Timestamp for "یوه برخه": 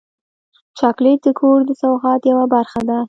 2.31-2.79